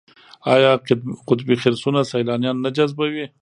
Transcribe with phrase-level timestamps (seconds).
[0.53, 0.71] آیا
[1.27, 3.25] قطبي خرسونه سیلانیان نه جذبوي؟